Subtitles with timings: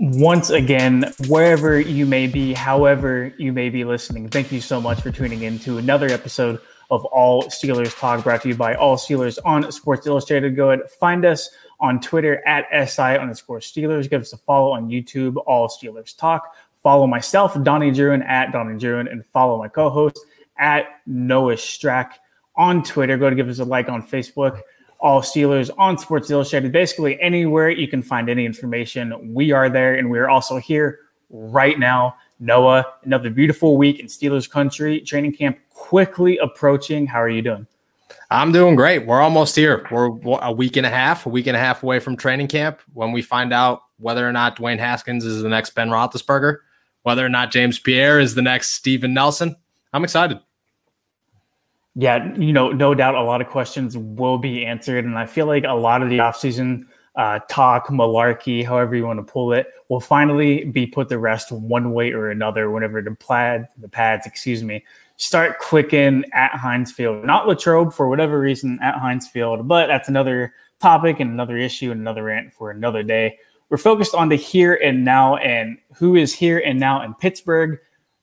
[0.00, 5.00] Once again, wherever you may be, however you may be listening, thank you so much
[5.00, 8.96] for tuning in to another episode of All Steelers Talk brought to you by All
[8.96, 10.54] Steelers on Sports Illustrated.
[10.54, 14.08] Go ahead, find us on Twitter at SI underscore Steelers.
[14.08, 16.54] Give us a follow on YouTube, All Steelers Talk.
[16.80, 20.24] Follow myself, Donnie Druin at Donnie Druin, and follow my co-host
[20.58, 22.12] at Noah Strack
[22.54, 23.18] on Twitter.
[23.18, 24.60] Go to give us a like on Facebook
[25.00, 26.72] all Steelers on Sports Illustrated.
[26.72, 29.94] Basically, anywhere you can find any information, we are there.
[29.94, 32.16] And we are also here right now.
[32.40, 35.00] Noah, another beautiful week in Steelers country.
[35.00, 37.06] Training camp quickly approaching.
[37.06, 37.66] How are you doing?
[38.30, 39.06] I'm doing great.
[39.06, 39.86] We're almost here.
[39.90, 40.06] We're
[40.40, 43.12] a week and a half, a week and a half away from training camp when
[43.12, 46.58] we find out whether or not Dwayne Haskins is the next Ben Roethlisberger,
[47.02, 49.56] whether or not James Pierre is the next Steven Nelson.
[49.92, 50.38] I'm excited.
[52.00, 55.04] Yeah, you know, no doubt a lot of questions will be answered.
[55.04, 59.18] And I feel like a lot of the offseason uh, talk, malarkey, however you want
[59.18, 63.10] to pull it, will finally be put to rest one way or another whenever the
[63.16, 64.84] plaid, the pads, excuse me,
[65.16, 67.24] start clicking at Heinz Field.
[67.24, 71.90] Not Latrobe for whatever reason at Heinz Field, but that's another topic and another issue
[71.90, 73.40] and another rant for another day.
[73.70, 77.80] We're focused on the here and now and who is here and now in Pittsburgh.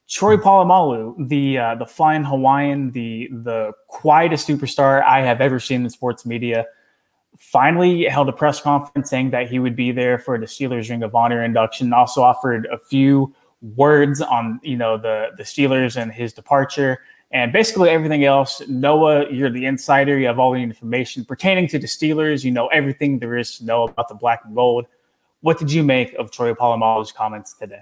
[0.08, 5.84] Troy Polamalu, the uh, the flying Hawaiian, the the quietest superstar I have ever seen
[5.84, 6.66] in sports media,
[7.40, 11.02] finally held a press conference saying that he would be there for the Steelers Ring
[11.02, 11.92] of Honor induction.
[11.92, 13.34] Also offered a few
[13.76, 17.00] words on you know the the Steelers and his departure,
[17.32, 18.62] and basically everything else.
[18.68, 20.20] Noah, you're the insider.
[20.20, 22.44] You have all the information pertaining to the Steelers.
[22.44, 24.86] You know everything there is to know about the black and gold.
[25.42, 27.82] What did you make of Troy Polamalu's comments today?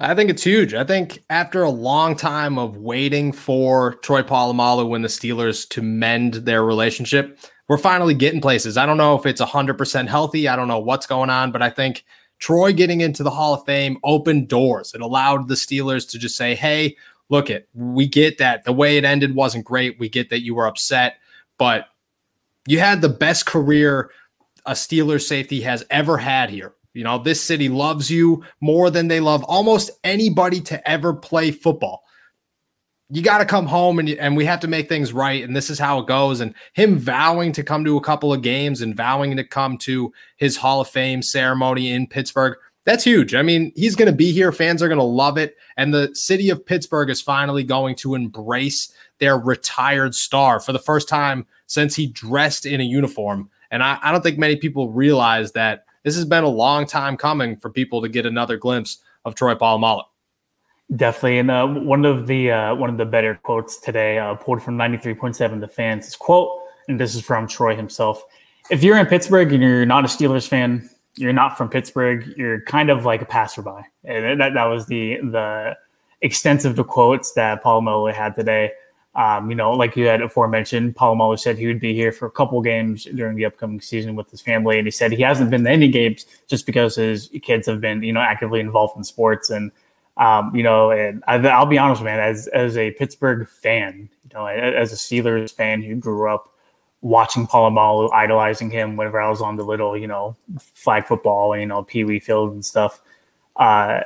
[0.00, 0.74] I think it's huge.
[0.74, 5.82] I think after a long time of waiting for Troy Polamalu and the Steelers to
[5.82, 7.36] mend their relationship,
[7.66, 8.76] we're finally getting places.
[8.76, 10.46] I don't know if it's 100% healthy.
[10.46, 12.04] I don't know what's going on, but I think
[12.38, 14.94] Troy getting into the Hall of Fame opened doors.
[14.94, 16.96] It allowed the Steelers to just say, hey,
[17.28, 19.98] look it, we get that the way it ended wasn't great.
[19.98, 21.16] We get that you were upset,
[21.58, 21.86] but
[22.66, 24.10] you had the best career
[24.64, 26.74] a Steelers safety has ever had here.
[26.94, 31.50] You know, this city loves you more than they love almost anybody to ever play
[31.50, 32.02] football.
[33.10, 35.42] You got to come home and, and we have to make things right.
[35.42, 36.40] And this is how it goes.
[36.40, 40.12] And him vowing to come to a couple of games and vowing to come to
[40.36, 43.34] his Hall of Fame ceremony in Pittsburgh, that's huge.
[43.34, 44.52] I mean, he's going to be here.
[44.52, 45.56] Fans are going to love it.
[45.76, 50.78] And the city of Pittsburgh is finally going to embrace their retired star for the
[50.78, 53.50] first time since he dressed in a uniform.
[53.70, 57.16] And I, I don't think many people realize that this has been a long time
[57.16, 60.04] coming for people to get another glimpse of Troy Polamalu.
[60.96, 64.62] Definitely, and uh, one of the uh, one of the better quotes today, uh, pulled
[64.62, 66.06] from ninety three point seven, the fans.
[66.06, 66.50] Is quote,
[66.88, 68.22] and this is from Troy himself.
[68.70, 72.32] If you're in Pittsburgh and you're not a Steelers fan, you're not from Pittsburgh.
[72.38, 75.76] You're kind of like a passerby, and that that was the the
[76.22, 78.72] extensive the quotes that Polamalu had today.
[79.14, 82.30] Um, you know, like you had aforementioned, Polamalu said he would be here for a
[82.30, 85.64] couple games during the upcoming season with his family, and he said he hasn't been
[85.64, 89.50] to any games just because his kids have been, you know, actively involved in sports.
[89.50, 89.72] And
[90.18, 94.30] um, you know, and I, will be honest, man, as as a Pittsburgh fan, you
[94.34, 96.52] know, as a Steelers fan who grew up
[97.00, 101.66] watching Polamalu, idolizing him whenever I was on the little, you know, flag football, you
[101.66, 103.00] know, Pee Wee field and stuff.
[103.56, 104.00] Uh,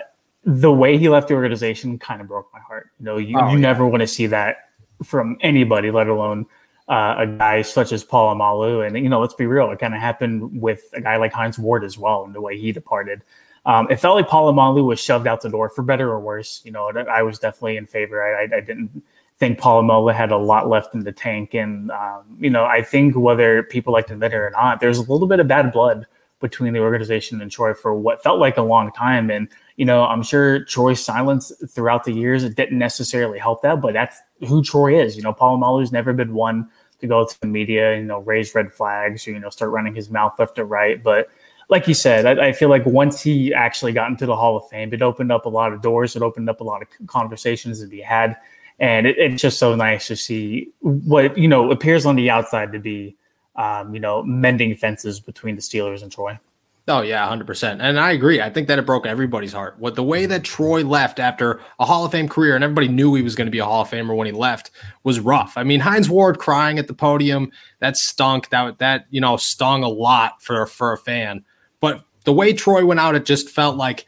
[0.45, 2.91] the way he left the organization kind of broke my heart.
[2.99, 3.61] You know, you, oh, you yeah.
[3.63, 4.71] never want to see that
[5.03, 6.47] from anybody, let alone
[6.89, 8.87] uh, a guy such as Polamalu.
[8.87, 11.59] And, you know, let's be real, it kind of happened with a guy like Hines
[11.59, 13.23] Ward as well, and the way he departed.
[13.65, 16.61] Um, it felt like Polamalu was shoved out the door for better or worse.
[16.65, 18.23] You know, I was definitely in favor.
[18.23, 19.03] I, I, I didn't
[19.39, 21.55] think Polamalu had a lot left in the tank.
[21.55, 24.99] And, um, you know, I think whether people like to admit it or not, there's
[24.99, 26.07] a little bit of bad blood
[26.41, 29.31] between the organization and Troy for what felt like a long time.
[29.31, 33.95] And you know, I'm sure Troy's silence throughout the years didn't necessarily help that, but
[33.95, 35.17] that's who Troy is.
[35.17, 36.69] You know, Polamalu's never been one
[37.01, 39.95] to go to the media, you know, raise red flags or you know start running
[39.95, 41.03] his mouth left or right.
[41.03, 41.29] But
[41.69, 44.69] like you said, I, I, feel like once he actually got into the Hall of
[44.69, 46.15] Fame, it opened up a lot of doors.
[46.17, 48.37] It opened up a lot of conversations to be had,
[48.79, 52.73] and it, it's just so nice to see what you know appears on the outside
[52.73, 53.17] to be
[53.57, 56.39] um, you know, mending fences between the Steelers and Troy.
[56.89, 58.41] Oh yeah, hundred percent, and I agree.
[58.41, 59.77] I think that it broke everybody's heart.
[59.79, 63.15] What the way that Troy left after a Hall of Fame career, and everybody knew
[63.15, 64.73] he was going to be a Hall of Famer when he left,
[65.05, 65.57] was rough.
[65.57, 68.49] I mean, Hines Ward crying at the podium that stunk.
[68.49, 71.45] That that you know stung a lot for for a fan.
[71.79, 74.05] But the way Troy went out, it just felt like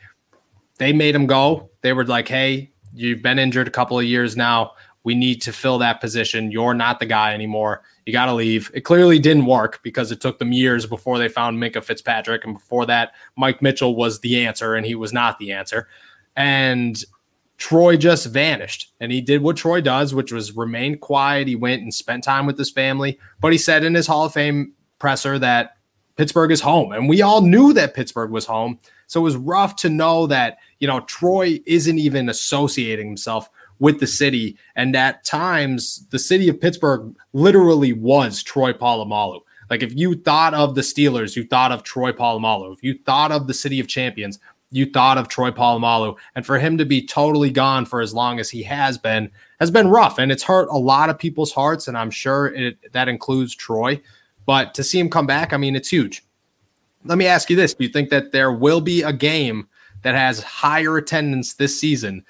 [0.78, 1.70] they made him go.
[1.82, 4.72] They were like, "Hey, you've been injured a couple of years now.
[5.04, 6.50] We need to fill that position.
[6.50, 8.70] You're not the guy anymore." You got to leave.
[8.74, 12.44] It clearly didn't work because it took them years before they found Minkah Fitzpatrick.
[12.44, 15.88] And before that, Mike Mitchell was the answer and he was not the answer.
[16.36, 17.02] And
[17.56, 18.92] Troy just vanished.
[19.00, 21.48] And he did what Troy does, which was remain quiet.
[21.48, 23.18] He went and spent time with his family.
[23.40, 25.76] But he said in his Hall of Fame presser that
[26.16, 26.92] Pittsburgh is home.
[26.92, 28.78] And we all knew that Pittsburgh was home.
[29.06, 33.48] So it was rough to know that, you know, Troy isn't even associating himself
[33.78, 34.56] with the city.
[34.76, 39.40] And at times, the city of Pittsburgh literally was Troy Polamalu.
[39.70, 42.74] Like if you thought of the Steelers, you thought of Troy Polamalu.
[42.74, 44.38] If you thought of the city of champions,
[44.70, 46.16] you thought of Troy Polamalu.
[46.34, 49.30] And for him to be totally gone for as long as he has been
[49.60, 50.18] has been rough.
[50.18, 51.88] And it's hurt a lot of people's hearts.
[51.88, 54.00] And I'm sure it, that includes Troy.
[54.46, 56.24] But to see him come back, I mean, it's huge.
[57.04, 59.68] Let me ask you this Do you think that there will be a game
[60.02, 62.24] that has higher attendance this season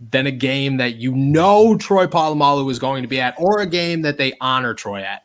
[0.00, 3.66] than a game that you know Troy Polamalu is going to be at, or a
[3.66, 5.24] game that they honor Troy at?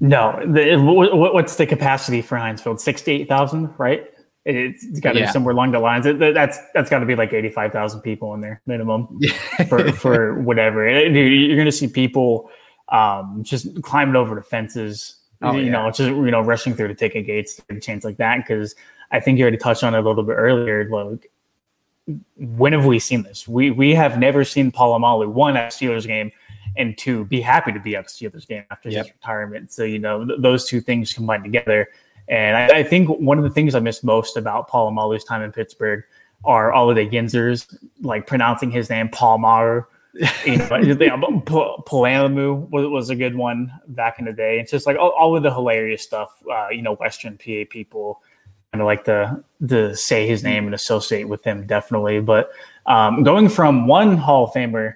[0.00, 0.40] No.
[0.44, 2.80] The, what's the capacity for Heinz Field?
[2.80, 4.10] Sixty-eight thousand, right?
[4.44, 5.26] It's got to yeah.
[5.26, 6.04] be somewhere along the lines.
[6.04, 9.20] That's that's got to be like eighty-five thousand people in there minimum
[9.68, 10.86] for for whatever.
[10.86, 12.50] You're going to see people
[12.90, 15.16] um, just climbing over the fences.
[15.40, 15.72] Oh, you yeah.
[15.72, 18.38] know, just you know, rushing through the ticket gates, to a chance like that.
[18.38, 18.74] Because
[19.12, 20.88] I think you already touched on it a little bit earlier.
[20.90, 21.30] Like
[22.36, 23.48] when have we seen this?
[23.48, 26.30] We we have never seen Polamalu one at Steelers game
[26.76, 29.06] and two be happy to be at the Steelers game after yep.
[29.06, 29.72] his retirement.
[29.72, 31.88] So you know th- those two things combined together.
[32.28, 35.52] And I, I, think one of the things I miss most about Polamalu's time in
[35.52, 36.04] Pittsburgh
[36.42, 39.88] are all of the Yinzers like pronouncing his name Palmar.
[40.46, 44.58] you know, Polamalu was, was a good one back in the day.
[44.58, 46.42] It's just like all, all of the hilarious stuff.
[46.50, 48.22] Uh, you know, Western PA people
[48.74, 52.18] kind of like to to say his name and associate with him definitely.
[52.18, 52.50] But
[52.86, 54.94] um, going from one Hall of Famer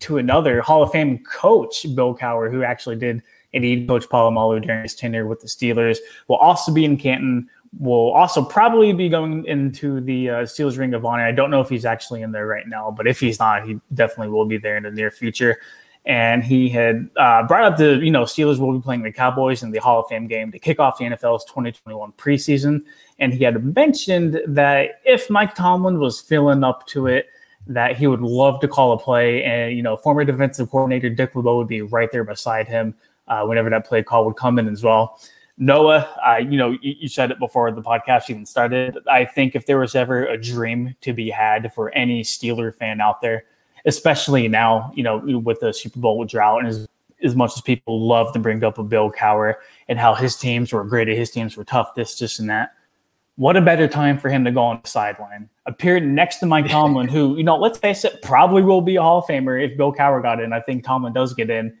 [0.00, 3.22] to another Hall of Fame coach, Bill Cowher, who actually did
[3.52, 7.48] indeed coach Polamalu during his tenure with the Steelers, will also be in Canton.
[7.78, 11.24] Will also probably be going into the uh, Steelers Ring of Honor.
[11.24, 13.78] I don't know if he's actually in there right now, but if he's not, he
[13.94, 15.60] definitely will be there in the near future
[16.06, 19.62] and he had uh, brought up the you know Steelers will be playing the Cowboys
[19.62, 22.82] in the Hall of Fame game to kick off the NFL's 2021 preseason,
[23.18, 27.26] and he had mentioned that if Mike Tomlin was feeling up to it,
[27.66, 31.34] that he would love to call a play, and you know former defensive coordinator Dick
[31.34, 32.94] LeBeau would be right there beside him
[33.28, 35.20] uh, whenever that play call would come in as well.
[35.62, 38.96] Noah, uh, you know, you, you, said it before the podcast even started.
[39.06, 42.98] I think if there was ever a dream to be had for any Steeler fan
[42.98, 43.44] out there,
[43.86, 46.88] especially now, you know, with the Super Bowl drought and as,
[47.22, 49.54] as much as people love to bring up a Bill Cowher
[49.88, 52.74] and how his teams were great, his teams were tough, this, this, and that.
[53.36, 56.68] What a better time for him to go on the sideline, appear next to Mike
[56.70, 59.76] Tomlin, who, you know, let's face it, probably will be a Hall of Famer if
[59.76, 60.52] Bill Cowher got in.
[60.52, 61.76] I think Tomlin does get in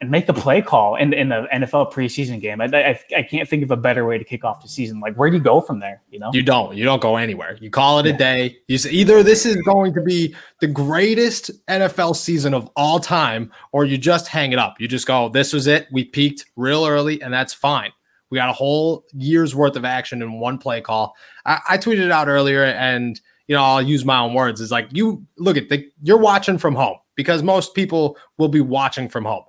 [0.00, 2.60] and make a play call in, in the NFL preseason game.
[2.60, 5.00] I, I, I, can't think of a better way to kick off the season.
[5.00, 6.02] Like, where do you go from there?
[6.10, 6.76] You know, you don't.
[6.76, 7.56] You don't go anywhere.
[7.62, 8.58] You call it a day.
[8.68, 13.50] You say either this is going to be the greatest NFL season of all time,
[13.72, 14.78] or you just hang it up.
[14.78, 15.88] You just go, this was it.
[15.90, 17.90] We peaked real early, and that's fine.
[18.28, 21.14] We got a whole year's worth of action in one play call.
[21.46, 24.60] I, I tweeted it out earlier, and you know, I'll use my own words.
[24.60, 28.60] It's like you look at the you're watching from home because most people will be
[28.60, 29.44] watching from home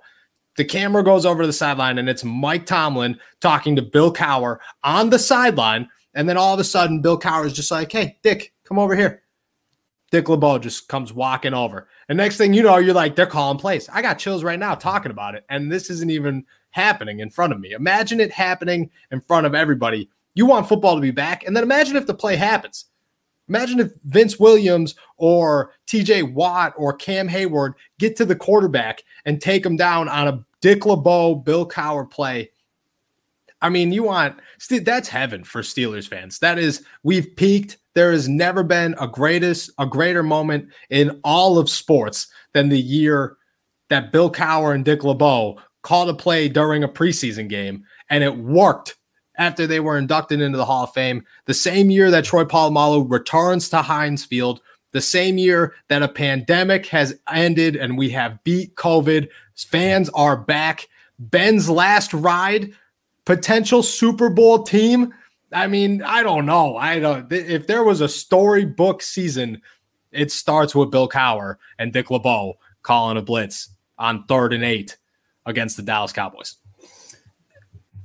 [0.58, 4.58] the camera goes over to the sideline and it's Mike Tomlin talking to Bill Cowher
[4.82, 5.88] on the sideline.
[6.14, 8.96] And then all of a sudden, Bill Cowher is just like, hey, Dick, come over
[8.96, 9.22] here.
[10.10, 11.86] Dick LeBeau just comes walking over.
[12.08, 13.88] And next thing you know, you're like, they're calling plays.
[13.88, 15.44] I got chills right now talking about it.
[15.48, 17.70] And this isn't even happening in front of me.
[17.70, 20.10] Imagine it happening in front of everybody.
[20.34, 21.46] You want football to be back.
[21.46, 22.86] And then imagine if the play happens.
[23.48, 29.40] Imagine if Vince Williams or TJ Watt or Cam Heyward get to the quarterback and
[29.40, 32.50] take him down on a Dick LeBeau, Bill Cowher play.
[33.60, 34.38] I mean, you want
[34.70, 36.38] that's heaven for Steelers fans.
[36.38, 37.78] That is, we've peaked.
[37.94, 42.80] There has never been a greatest, a greater moment in all of sports than the
[42.80, 43.36] year
[43.88, 48.36] that Bill Cowher and Dick LeBeau called a play during a preseason game, and it
[48.36, 48.96] worked
[49.36, 51.24] after they were inducted into the Hall of Fame.
[51.46, 54.60] The same year that Troy Polamalu returns to Heinz Field,
[54.92, 59.28] the same year that a pandemic has ended and we have beat COVID.
[59.54, 60.88] Fans are back.
[61.18, 62.72] Ben's last ride,
[63.24, 65.12] potential Super Bowl team.
[65.52, 66.76] I mean, I don't know.
[66.76, 67.30] I don't.
[67.32, 69.62] If there was a storybook season,
[70.12, 74.96] it starts with Bill Cowher and Dick LeBeau calling a blitz on third and eight
[75.46, 76.56] against the Dallas Cowboys.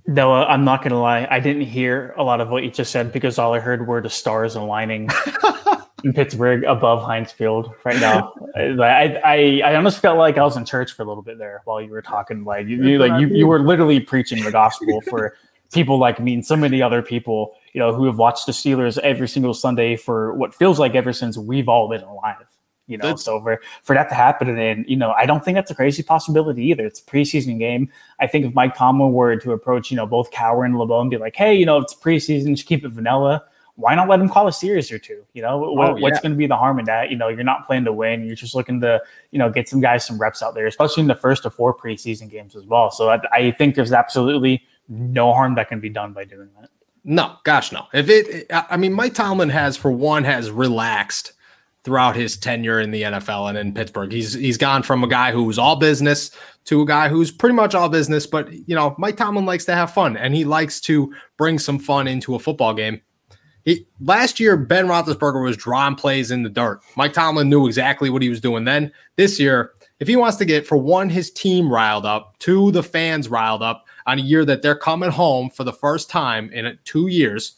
[0.06, 1.28] Noah, I'm not gonna lie.
[1.30, 4.02] I didn't hear a lot of what you just said because all I heard were
[4.02, 5.10] the stars aligning
[6.04, 8.34] in Pittsburgh above Heinz Field right now.
[8.56, 11.40] Uh, I, I I almost felt like I was in church for a little bit
[11.40, 12.44] there while you were talking.
[12.44, 15.36] Like you, you like you, you were literally preaching the gospel for
[15.74, 19.00] people like me and so many other people, you know, who have watched the Steelers
[19.00, 22.46] every single Sunday for what feels like ever since we've all been alive.
[22.86, 25.56] You know, that's, so for, for that to happen, and you know, I don't think
[25.56, 26.86] that's a crazy possibility either.
[26.86, 27.90] It's a preseason game.
[28.20, 31.10] I think if Mike Tomlin were to approach, you know, both Cowher and LeBeau and
[31.10, 33.44] be like, hey, you know, it's preseason, just keep it vanilla.
[33.76, 35.26] Why not let him call a series or two?
[35.34, 36.04] You know, what, oh, yeah.
[36.04, 37.10] what's going to be the harm in that?
[37.10, 38.24] You know, you're not playing to win.
[38.26, 39.02] You're just looking to,
[39.32, 41.76] you know, get some guys some reps out there, especially in the first of four
[41.76, 42.92] preseason games as well.
[42.92, 46.70] So I, I think there's absolutely no harm that can be done by doing that.
[47.04, 47.88] No, gosh, no.
[47.94, 51.34] If it, I mean, Mike Tomlin has, for one, has relaxed
[51.84, 54.12] throughout his tenure in the NFL and in Pittsburgh.
[54.12, 56.32] He's he's gone from a guy who was all business
[56.66, 59.76] to a guy who's pretty much all business, but you know, Mike Tomlin likes to
[59.76, 63.02] have fun and he likes to bring some fun into a football game.
[63.66, 66.82] He, last year, Ben Roethlisberger was drawing plays in the dirt.
[66.98, 68.92] Mike Tomlin knew exactly what he was doing then.
[69.16, 72.84] This year, if he wants to get, for one, his team riled up, two, the
[72.84, 76.78] fans riled up on a year that they're coming home for the first time in
[76.84, 77.56] two years,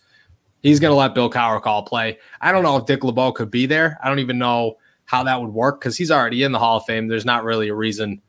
[0.66, 2.18] He's going to let Bill Cowher call play.
[2.42, 4.00] I don't know if Dick LeBeau could be there.
[4.04, 6.86] I don't even know how that would work because he's already in the Hall of
[6.86, 7.08] Fame.
[7.08, 8.20] There's not really a reason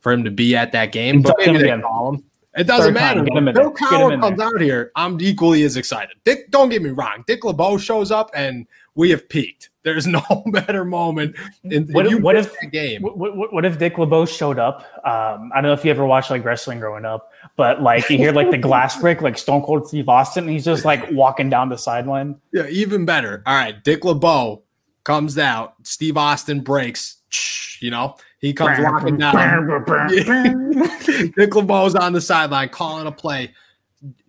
[0.00, 1.22] for him to be at that game.
[1.22, 2.24] But maybe they call him.
[2.56, 3.22] It doesn't matter.
[3.22, 4.92] Bill Cowher comes out here.
[4.94, 6.16] I'm equally as excited.
[6.24, 7.24] Dick, don't get me wrong.
[7.26, 9.70] Dick LeBeau shows up and we have peaked.
[9.82, 13.02] There's no better moment in what, if, what if that game.
[13.02, 14.80] What, what, what, if Dick LeBeau showed up?
[15.04, 18.18] Um, I don't know if you ever watched like wrestling growing up, but like you
[18.18, 21.50] hear like the glass break, like Stone Cold Steve Austin, and he's just like walking
[21.50, 22.36] down the sideline.
[22.52, 23.42] Yeah, even better.
[23.46, 24.62] All right, Dick LeBeau
[25.02, 25.74] comes out.
[25.82, 27.18] Steve Austin breaks.
[27.80, 29.34] You know, he comes walking down.
[30.74, 33.54] LeBeau's on the sideline calling a play.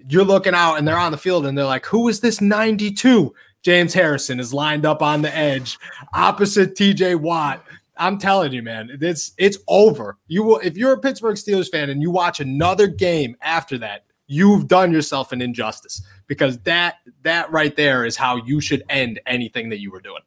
[0.08, 3.34] You're looking out, and they're on the field, and they're like, "Who is this 92?"
[3.66, 5.80] James Harrison is lined up on the edge
[6.14, 7.66] opposite TJ Watt.
[7.98, 10.18] I'm telling you, man, it's it's over.
[10.28, 14.06] You will if you're a Pittsburgh Steelers fan and you watch another game after that,
[14.28, 19.20] you've done yourself an injustice because that that right there is how you should end
[19.26, 20.22] anything that you were doing.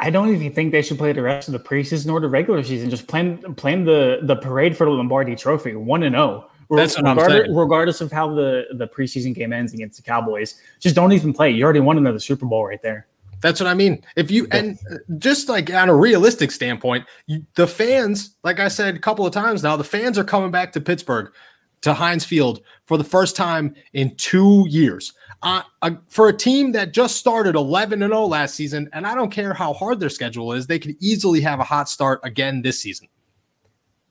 [0.00, 2.62] I don't even think they should play the rest of the preseason or the regular
[2.64, 2.88] season.
[2.90, 6.48] Just plan plan the the parade for the Lombardi Trophy, one and zero.
[6.70, 6.76] Oh.
[6.76, 7.56] That's what regardless, I'm saying.
[7.56, 11.50] Regardless of how the, the preseason game ends against the Cowboys, just don't even play.
[11.50, 13.08] You already won another Super Bowl right there.
[13.40, 14.04] That's what I mean.
[14.16, 14.78] If you and
[15.18, 19.32] just like on a realistic standpoint, you, the fans, like I said a couple of
[19.32, 21.32] times now, the fans are coming back to Pittsburgh
[21.80, 25.12] to Heinz Field for the first time in two years.
[25.42, 29.14] Uh, uh, for a team that just started 11 and 0 last season, and I
[29.14, 32.60] don't care how hard their schedule is, they could easily have a hot start again
[32.60, 33.08] this season.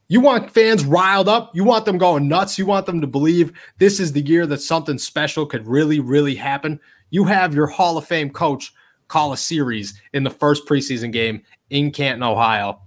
[0.08, 1.56] You want fans riled up.
[1.56, 2.58] You want them going nuts.
[2.58, 6.34] You want them to believe this is the year that something special could really, really
[6.34, 6.80] happen.
[7.12, 8.74] You have your Hall of Fame coach
[9.08, 12.82] call a series in the first preseason game in Canton, Ohio.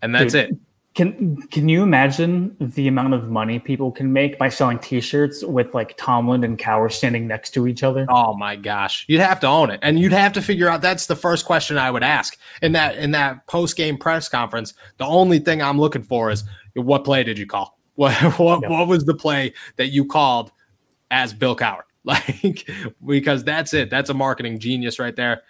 [0.00, 0.56] And that's Dude, it.
[0.94, 5.74] Can can you imagine the amount of money people can make by selling T-shirts with
[5.74, 8.06] like Tomlin and Cowher standing next to each other?
[8.08, 10.82] Oh my gosh, you'd have to own it, and you'd have to figure out.
[10.82, 14.72] That's the first question I would ask in that in that post game press conference.
[14.98, 17.78] The only thing I'm looking for is what play did you call?
[17.96, 18.70] What what yep.
[18.70, 20.50] what was the play that you called
[21.10, 21.82] as Bill Cowher?
[22.06, 22.68] Like
[23.04, 23.88] because that's it.
[23.88, 25.42] That's a marketing genius right there.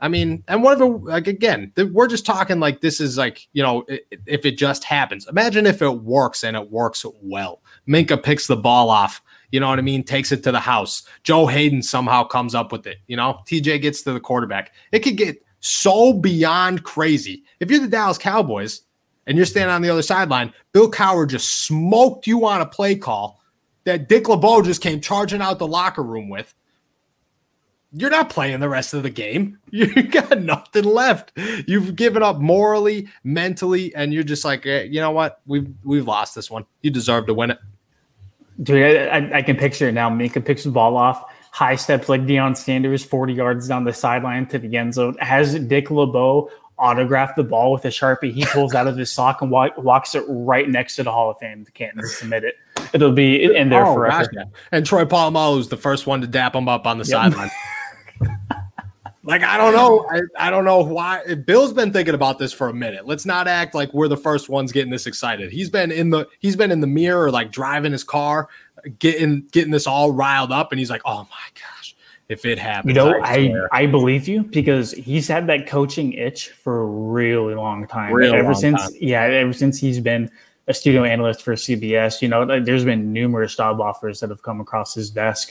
[0.00, 3.84] I mean, and the like again, we're just talking like this is like you know
[4.26, 5.26] if it just happens.
[5.28, 7.62] Imagine if it works and it works well.
[7.88, 9.20] Minkah picks the ball off.
[9.50, 10.04] You know what I mean?
[10.04, 11.02] Takes it to the house.
[11.24, 12.98] Joe Haden somehow comes up with it.
[13.06, 14.72] You know, TJ gets to the quarterback.
[14.92, 17.44] It could get so beyond crazy.
[17.58, 18.82] If you're the Dallas Cowboys
[19.26, 22.94] and you're standing on the other sideline, Bill Cowher just smoked you on a play
[22.94, 23.40] call
[23.84, 26.54] that Dick LeBeau just came charging out the locker room with
[27.92, 29.58] you're not playing the rest of the game.
[29.70, 31.30] You got nothing left.
[31.66, 35.42] You've given up morally, mentally, and you're just like, hey, you know what?
[35.46, 36.64] We've we've lost this one.
[36.80, 37.58] You deserve to win it.
[38.62, 40.08] Dude, I, I can picture it now.
[40.08, 44.46] Minkah picks the ball off, high steps like Deion Sanders, 40 yards down the sideline
[44.46, 45.16] to the end zone.
[45.20, 49.42] Has Dick LeBeau autographed the ball with a sharpie he pulls out of his sock
[49.42, 52.54] and walk, walks it right next to the Hall of Fame to submit it.
[52.94, 54.30] It'll be in there oh, forever.
[54.72, 57.32] And Troy Polamalu is the first one to dap him up on the yep.
[57.32, 57.50] sideline.
[59.28, 61.34] Like I don't know, I, I don't know why.
[61.34, 63.06] Bill's been thinking about this for a minute.
[63.06, 65.52] Let's not act like we're the first ones getting this excited.
[65.52, 68.48] He's been in the he's been in the mirror, like driving his car,
[68.98, 71.94] getting getting this all riled up, and he's like, "Oh my gosh,
[72.30, 76.14] if it happens." You know, I I, I believe you because he's had that coaching
[76.14, 78.14] itch for a really long time.
[78.14, 78.92] Real ever long since, time.
[78.98, 80.30] yeah, ever since he's been
[80.68, 82.22] a studio analyst for CBS.
[82.22, 85.50] You know, there's been numerous job offers that have come across his desk.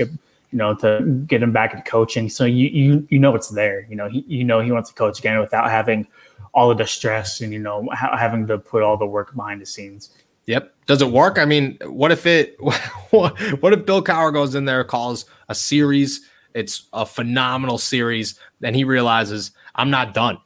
[0.51, 2.29] You know, to get him back into coaching.
[2.29, 3.85] So you you you know it's there.
[3.89, 6.07] You know, he you know he wants to coach again without having
[6.53, 9.61] all of the stress and you know ha- having to put all the work behind
[9.61, 10.11] the scenes.
[10.45, 10.73] Yep.
[10.85, 11.37] Does it work?
[11.37, 12.57] I mean, what if it
[13.11, 16.21] what if Bill Cowher goes in there, calls a series,
[16.53, 20.37] it's a phenomenal series, then he realizes I'm not done.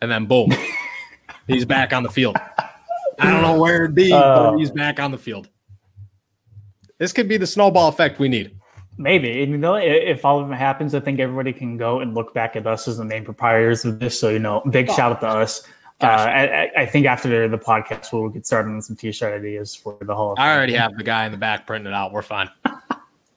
[0.00, 0.50] And then boom,
[1.46, 2.36] he's back on the field.
[3.18, 5.48] I don't know where it'd be, Uh, but he's back on the field.
[6.98, 8.56] This could be the snowball effect we need.
[9.00, 12.14] Maybe, and you know, if all of it happens, I think everybody can go and
[12.14, 14.20] look back at us as the main proprietors of this.
[14.20, 15.62] So, you know, big shout out to us.
[16.02, 19.74] Uh, I, I- I think after the podcast, we'll get started on some t-shirt ideas
[19.74, 20.34] for the whole.
[20.36, 22.12] I already have the guy in the back printed out.
[22.12, 22.50] We're fine.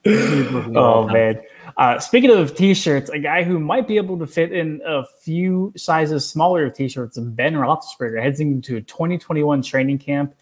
[0.06, 1.40] Oh man!
[1.78, 5.72] Uh, speaking of t-shirts, a guy who might be able to fit in a few
[5.78, 10.34] sizes smaller of t-shirts, Ben Roethlisberger, heads into a 2021 training camp.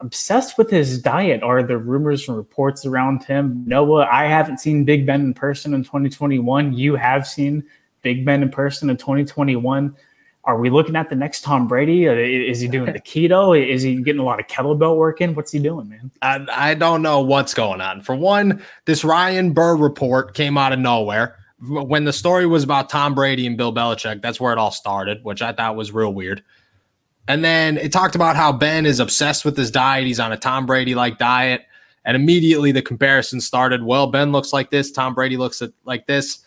[0.00, 3.64] Obsessed with his diet are the rumors and reports around him.
[3.66, 6.74] Noah, I haven't seen Big Ben in person in 2021.
[6.74, 7.64] You have seen
[8.02, 9.96] Big Ben in person in 2021.
[10.44, 12.08] Are we looking at the next Tom Brady?
[12.08, 13.58] Uh, Is he doing the keto?
[13.58, 15.34] Is he getting a lot of kettlebell work in?
[15.34, 16.10] What's he doing, man?
[16.22, 18.02] I, I don't know what's going on.
[18.02, 21.36] For one, this Ryan Burr report came out of nowhere.
[21.68, 25.24] When the story was about Tom Brady and Bill Belichick, that's where it all started,
[25.24, 26.44] which I thought was real weird.
[27.28, 30.06] And then it talked about how Ben is obsessed with his diet.
[30.06, 31.62] He's on a Tom Brady like diet.
[32.04, 33.82] And immediately the comparison started.
[33.82, 34.92] Well, Ben looks like this.
[34.92, 36.44] Tom Brady looks like this.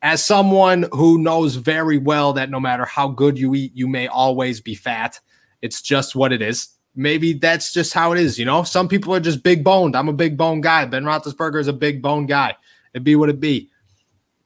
[0.00, 4.08] As someone who knows very well that no matter how good you eat, you may
[4.08, 5.20] always be fat.
[5.60, 6.68] It's just what it is.
[6.96, 8.38] Maybe that's just how it is.
[8.38, 9.94] You know, some people are just big boned.
[9.94, 10.84] I'm a big bone guy.
[10.86, 12.56] Ben Roethlisberger is a big bone guy.
[12.94, 13.70] It'd be what it be.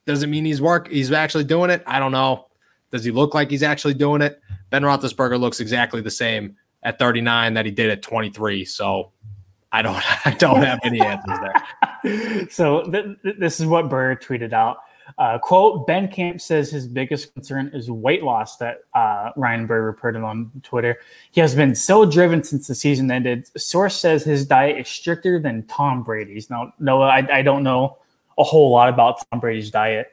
[0.05, 0.89] Doesn't mean he's work.
[0.89, 1.83] He's actually doing it.
[1.87, 2.49] I don't know.
[2.91, 4.41] Does he look like he's actually doing it?
[4.71, 8.65] Ben Roethlisberger looks exactly the same at 39 that he did at 23.
[8.65, 9.13] So
[9.73, 9.97] I don't.
[10.27, 12.49] I don't have any answers there.
[12.51, 14.79] so th- th- this is what Burr tweeted out.
[15.19, 19.83] Uh, quote, Ben Camp says his biggest concern is weight loss that uh, Ryan Burr
[19.83, 20.99] reported on Twitter.
[21.31, 23.49] He has been so driven since the season ended.
[23.57, 26.51] Source says his diet is stricter than Tom Brady's.
[26.51, 27.99] Now, Noah, I, I don't know
[28.37, 30.09] a whole lot about Tom Brady's diet.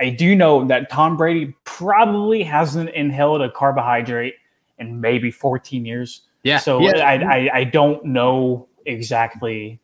[0.00, 4.34] I do know that Tom Brady probably hasn't inhaled a carbohydrate
[4.78, 6.22] in maybe 14 years.
[6.42, 6.58] Yeah.
[6.58, 6.98] So yeah.
[6.98, 9.80] I, I I don't know exactly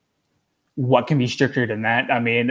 [0.77, 2.11] what can be stricter than that.
[2.11, 2.51] I mean,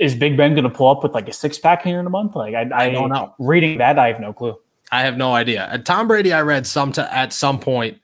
[0.00, 2.10] is Big Ben going to pull up with like a six pack here in a
[2.10, 2.34] month?
[2.34, 3.32] Like I, I, don't know.
[3.38, 4.58] Reading that, I have no clue.
[4.90, 5.68] I have no idea.
[5.70, 7.98] And Tom Brady, I read some to, at some point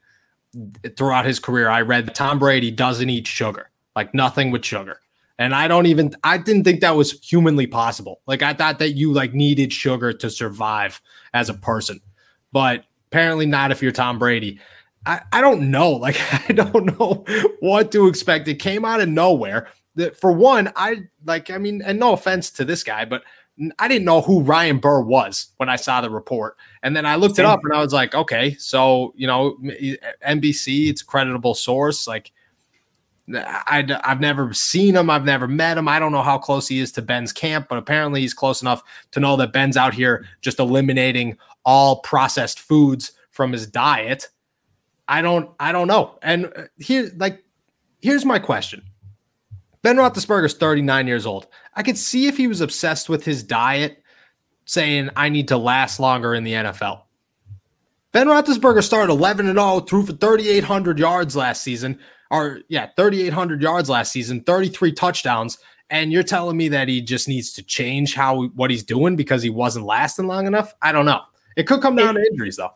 [0.95, 1.69] throughout his career.
[1.69, 5.01] I read that Tom Brady doesn't eat sugar, like nothing with sugar.
[5.39, 8.21] And I don't even I didn't think that was humanly possible.
[8.25, 11.01] Like I thought that you like needed sugar to survive
[11.33, 12.01] as a person.
[12.51, 14.59] But apparently not if you're Tom Brady.
[15.05, 15.91] I, I don't know.
[16.01, 16.19] Like
[16.49, 17.25] I don't know
[17.59, 18.47] what to expect.
[18.47, 19.69] It came out of nowhere.
[19.95, 23.23] That for one, I like I mean, and no offense to this guy, but
[23.79, 26.57] I didn't know who Ryan Burr was when I saw the report.
[26.83, 29.57] And then I looked it up and I was like, okay, so, you know,
[30.25, 32.07] NBC, it's a creditable source.
[32.07, 32.31] Like,
[33.33, 35.09] I, I've never seen him.
[35.09, 35.87] I've never met him.
[35.87, 38.83] I don't know how close he is to Ben's camp, but apparently he's close enough
[39.11, 44.29] to know that Ben's out here just eliminating all processed foods from his diet.
[45.07, 46.17] I don't, I don't know.
[46.21, 47.43] And uh, here, like,
[48.01, 48.83] here's my question.
[49.81, 51.47] Ben Roethlisberger's 39 years old.
[51.75, 54.03] I could see if he was obsessed with his diet,
[54.65, 57.03] saying, I need to last longer in the NFL.
[58.11, 63.61] Ben Roethlisberger started 11 and 0, threw for 3,800 yards last season, or yeah, 3,800
[63.61, 65.57] yards last season, 33 touchdowns.
[65.89, 69.41] And you're telling me that he just needs to change how what he's doing because
[69.41, 70.73] he wasn't lasting long enough?
[70.81, 71.21] I don't know.
[71.55, 72.73] It could come down to injuries, though.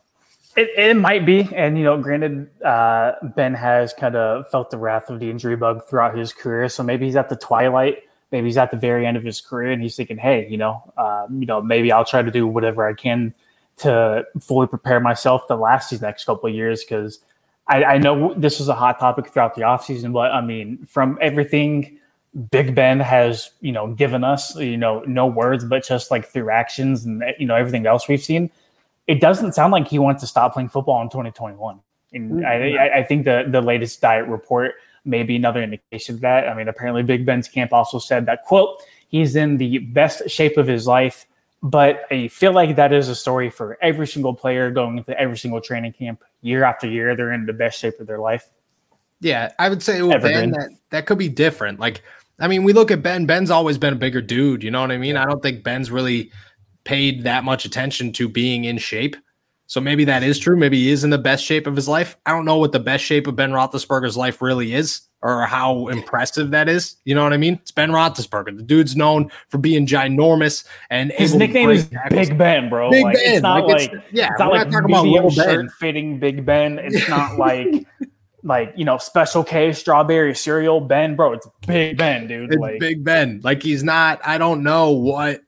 [0.56, 4.76] It, it might be, and you know, granted, uh, Ben has kind of felt the
[4.76, 8.48] wrath of the injury bug throughout his career, so maybe he's at the twilight, maybe
[8.48, 11.26] he's at the very end of his career, and he's thinking, "Hey, you know, uh,
[11.30, 13.34] you know, maybe I'll try to do whatever I can
[13.78, 17.20] to fully prepare myself to last these next couple of years." Because
[17.68, 21.18] I, I know this was a hot topic throughout the offseason, but I mean, from
[21.20, 21.98] everything
[22.50, 26.50] Big Ben has, you know, given us, you know, no words, but just like through
[26.50, 28.50] actions and you know everything else we've seen
[29.06, 31.80] it doesn't sound like he wants to stop playing football in 2021.
[32.12, 32.46] And mm-hmm.
[32.46, 36.48] I, I, I think the the latest diet report may be another indication of that.
[36.48, 40.56] I mean, apparently Big Ben's camp also said that quote he's in the best shape
[40.56, 41.26] of his life
[41.62, 45.38] But I feel like that is a story for every single player going into every
[45.38, 47.14] single training camp year after year.
[47.14, 48.48] They're in the best shape of their life.
[49.20, 51.78] Yeah, I would say with Ben that that could be different.
[51.78, 52.02] Like,
[52.40, 53.26] I mean, we look at Ben.
[53.26, 54.64] Ben's always been a bigger dude.
[54.64, 55.16] You know what I mean?
[55.16, 56.32] I don't think Ben's really
[56.82, 59.14] paid that much attention to being in shape.
[59.68, 60.56] So maybe that is true.
[60.56, 62.16] Maybe he is in the best shape of his life.
[62.26, 65.86] I don't know what the best shape of Ben Roethlisberger's life really is or how
[65.88, 66.96] impressive that is.
[67.04, 67.54] You know what I mean?
[67.54, 68.56] It's Ben Roethlisberger.
[68.56, 72.28] The dude's known for being ginormous and his nickname is tackles.
[72.28, 72.90] Big Ben, bro.
[72.90, 73.34] Big like, Ben.
[73.34, 76.44] It's not like, like it's, yeah, it's not like talking about little Ben fitting Big
[76.44, 76.78] Ben.
[76.78, 77.86] It's not like
[78.42, 81.34] like you know special K strawberry cereal Ben, bro.
[81.34, 82.52] It's Big Ben, dude.
[82.52, 83.40] It's like Big Ben.
[83.44, 84.20] Like he's not.
[84.26, 85.42] I don't know what.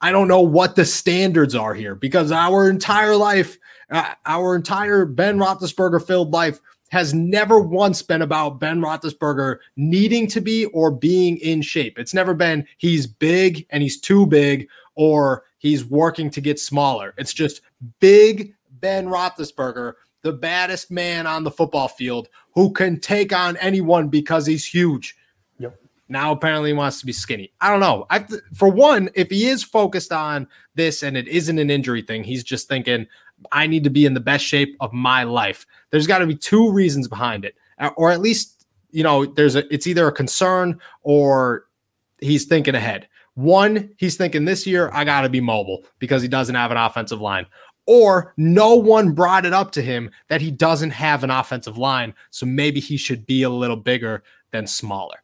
[0.00, 3.56] I don't know what the standards are here because our entire life,
[3.88, 6.58] uh, our entire Ben Roethlisberger filled life
[6.92, 11.98] has never once been about Ben Roethlisberger needing to be or being in shape.
[11.98, 17.14] It's never been he's big and he's too big or he's working to get smaller.
[17.16, 17.62] It's just
[17.98, 24.08] big Ben Roethlisberger the baddest man on the football field who can take on anyone
[24.08, 25.16] because he's huge.
[25.58, 25.80] Yep.
[26.10, 27.52] Now apparently he wants to be skinny.
[27.62, 28.06] I don't know.
[28.10, 32.22] I for one, if he is focused on this and it isn't an injury thing,
[32.22, 33.06] he's just thinking
[33.50, 35.66] I need to be in the best shape of my life.
[35.90, 37.56] There's got to be two reasons behind it,
[37.96, 41.64] or at least you know, there's a it's either a concern or
[42.20, 43.08] he's thinking ahead.
[43.34, 46.76] One, he's thinking this year I got to be mobile because he doesn't have an
[46.76, 47.46] offensive line
[47.86, 52.14] or no one brought it up to him that he doesn't have an offensive line.
[52.30, 55.22] So maybe he should be a little bigger than smaller.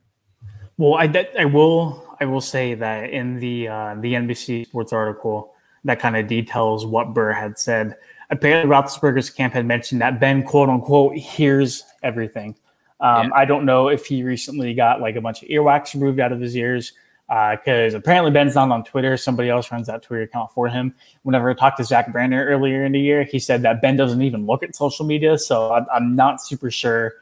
[0.76, 5.54] Well, I, I will I will say that in the uh, the NBC Sports article
[5.84, 7.96] that kind of details what Burr had said.
[8.30, 12.54] Apparently, Roethlisberger's camp had mentioned that Ben, quote unquote, hears everything.
[13.00, 13.34] Um, yeah.
[13.34, 16.40] I don't know if he recently got like a bunch of earwax removed out of
[16.40, 16.92] his ears
[17.28, 19.16] because uh, apparently Ben's not on Twitter.
[19.16, 20.94] Somebody else runs that Twitter account for him.
[21.22, 24.22] Whenever I talked to Zach Brandner earlier in the year, he said that Ben doesn't
[24.22, 25.38] even look at social media.
[25.38, 27.14] So I'm, I'm not super sure,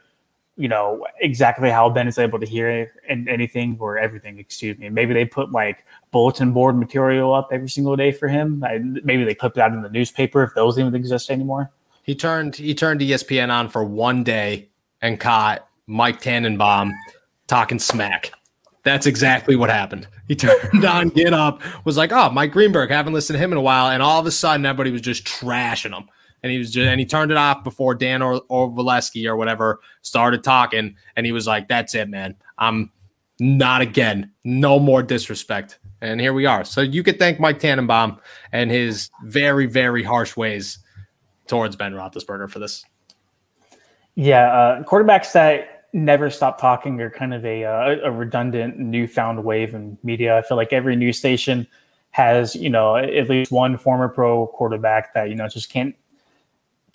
[0.57, 4.39] you know, exactly how Ben is able to hear and anything or everything.
[4.39, 4.89] Excuse me.
[4.89, 8.63] Maybe they put like bulletin board material up every single day for him.
[8.63, 11.71] I, maybe they clipped out in the newspaper if those even exist anymore.
[12.03, 14.69] He turned he turned ESPN on for one day
[15.01, 16.93] and caught Mike Tannenbaum
[17.47, 18.31] talking smack
[18.87, 20.07] that's exactly what happened.
[20.27, 23.57] He turned on Get Up, was like, "Oh, Mike Greenberg, haven't listened to him in
[23.57, 26.09] a while," and all of a sudden, everybody was just trashing him.
[26.43, 29.79] And he was just, and he turned it off before Dan or, Valesky or whatever
[30.01, 32.35] started talking, and he was like, "That's it, man.
[32.57, 32.91] I'm
[33.39, 34.31] not again.
[34.43, 36.63] No more disrespect." And here we are.
[36.63, 38.19] So you could thank Mike Tannenbaum
[38.51, 40.79] and his very, very harsh ways
[41.47, 42.85] towards Ben Roethlisberger for this.
[44.15, 49.43] Yeah, uh, quarterbacks that never stop talking are kind of a, uh, a redundant newfound
[49.43, 50.37] wave in media.
[50.37, 51.67] I feel like every news station
[52.11, 55.95] has, you know, at least one former pro quarterback that, you know, just can't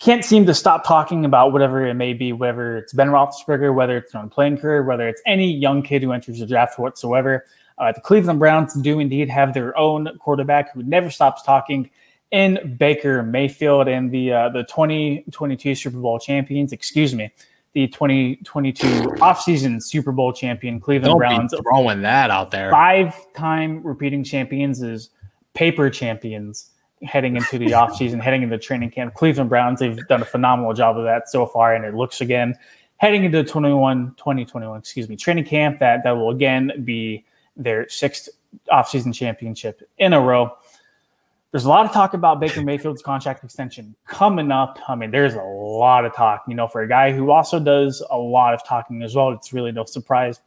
[0.03, 3.95] can't seem to stop talking about whatever it may be, whether it's Ben Roethlisberger, whether
[3.95, 7.45] it's on playing career, whether it's any young kid who enters the draft whatsoever.
[7.77, 11.89] Uh, the Cleveland Browns do indeed have their own quarterback who never stops talking
[12.31, 16.73] in Baker Mayfield and the uh, the 2022 Super Bowl champions.
[16.73, 17.31] Excuse me,
[17.71, 18.85] the 2022
[19.21, 21.53] offseason Super Bowl champion Cleveland Don't Browns.
[21.63, 22.69] throwing that out there.
[22.71, 25.11] Five-time repeating champions is
[25.53, 26.71] paper champions
[27.05, 29.13] heading into the offseason, heading into training camp.
[29.13, 32.55] Cleveland Browns, they've done a phenomenal job of that so far, and it looks again
[32.97, 37.25] heading into 21, 2021, excuse me, training camp that that will again be
[37.57, 38.29] their sixth
[38.71, 40.51] offseason championship in a row.
[41.51, 44.79] There's a lot of talk about Baker Mayfield's contract extension coming up.
[44.87, 48.03] I mean, there's a lot of talk, you know, for a guy who also does
[48.09, 49.29] a lot of talking as well.
[49.31, 50.41] It's really no surprise.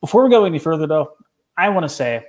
[0.00, 1.14] Before we go any further, though,
[1.56, 2.26] I want to say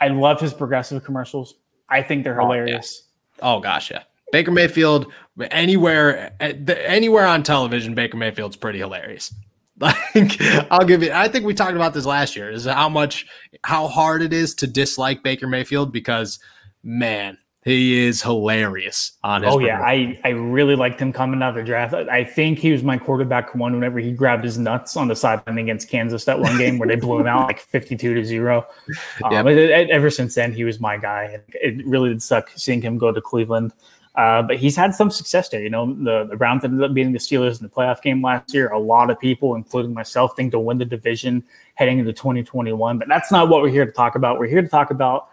[0.00, 1.56] I love his progressive commercials.
[1.92, 3.02] I think they're hilarious.
[3.40, 3.56] Oh, yeah.
[3.56, 4.02] oh gosh, yeah.
[4.32, 5.12] Baker Mayfield
[5.50, 9.32] anywhere anywhere on television, Baker Mayfield's pretty hilarious.
[9.80, 13.26] Like I'll give you I think we talked about this last year is how much
[13.64, 16.38] how hard it is to dislike Baker Mayfield because
[16.84, 19.54] man, he is hilarious on his.
[19.54, 21.94] Oh yeah, I I really liked him coming out of the draft.
[21.94, 25.58] I think he was my quarterback one whenever he grabbed his nuts on the sideline
[25.58, 28.66] against Kansas that one game where they blew him out like fifty-two to zero.
[29.22, 29.46] Um, yep.
[29.46, 31.38] it, it, ever since then, he was my guy.
[31.54, 33.72] It really did suck seeing him go to Cleveland.
[34.14, 35.62] Uh, but he's had some success there.
[35.62, 38.52] You know, the, the Browns ended up beating the Steelers in the playoff game last
[38.52, 38.68] year.
[38.70, 41.42] A lot of people, including myself, think to win the division
[41.74, 42.98] heading into 2021.
[42.98, 44.38] But that's not what we're here to talk about.
[44.38, 45.28] We're here to talk about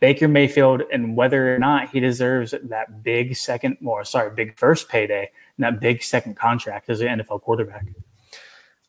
[0.00, 4.88] Baker Mayfield and whether or not he deserves that big second, or sorry, big first
[4.88, 7.86] payday and that big second contract as an NFL quarterback.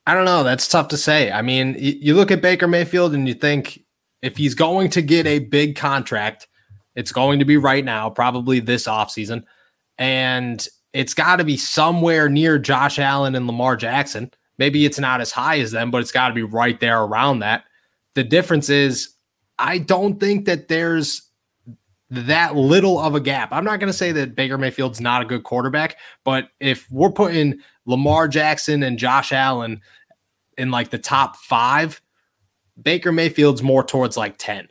[0.06, 0.44] I don't know.
[0.44, 1.32] That's tough to say.
[1.32, 3.84] I mean, you look at Baker Mayfield and you think
[4.22, 6.48] if he's going to get a big contract,
[6.96, 9.44] It's going to be right now, probably this offseason.
[9.98, 14.32] And it's got to be somewhere near Josh Allen and Lamar Jackson.
[14.58, 17.40] Maybe it's not as high as them, but it's got to be right there around
[17.40, 17.64] that.
[18.16, 19.11] The difference is,
[19.62, 21.22] I don't think that there's
[22.10, 23.54] that little of a gap.
[23.54, 27.12] I'm not going to say that Baker Mayfield's not a good quarterback, but if we're
[27.12, 29.80] putting Lamar Jackson and Josh Allen
[30.58, 32.02] in like the top five,
[32.82, 34.68] Baker Mayfield's more towards like 10.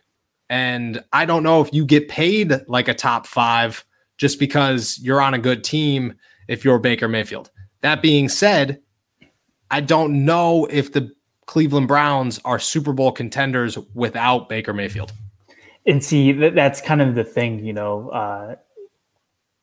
[0.50, 3.84] And I don't know if you get paid like a top five
[4.18, 6.14] just because you're on a good team
[6.48, 7.50] if you're Baker Mayfield.
[7.80, 8.80] That being said,
[9.70, 11.10] I don't know if the
[11.50, 15.12] Cleveland Browns are Super Bowl contenders without Baker Mayfield.
[15.84, 18.08] And see, that's kind of the thing, you know.
[18.10, 18.54] Uh,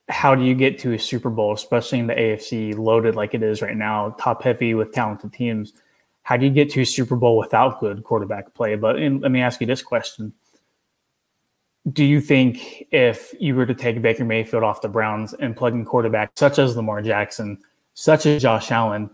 [0.10, 3.42] how do you get to a Super Bowl, especially in the AFC, loaded like it
[3.42, 5.72] is right now, top heavy with talented teams?
[6.24, 8.76] How do you get to a Super Bowl without good quarterback play?
[8.76, 10.34] But let me ask you this question
[11.94, 15.74] do you think if you were to take Baker Mayfield off the Browns and plug
[15.74, 17.60] in quarterbacks such as Lamar Jackson,
[17.94, 19.10] such as Josh Allen,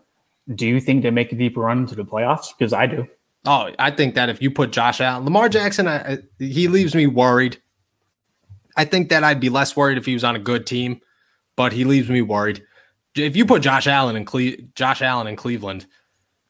[0.56, 2.48] do you think they make a deeper run into the playoffs?
[2.58, 3.08] Because I do.
[3.46, 7.08] Oh, I think that if you put Josh Allen, Lamar Jackson, I, he leaves me
[7.08, 7.62] worried.
[8.78, 11.02] I think that I'd be less worried if he was on a good team,
[11.56, 12.64] but he leaves me worried.
[13.16, 15.86] If you put Josh Allen in Cle- Josh Allen in Cleveland,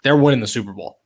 [0.04, 1.00] they're winning the Super Bowl